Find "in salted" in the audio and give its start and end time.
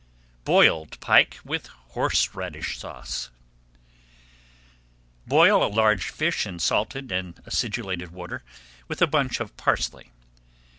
6.47-7.11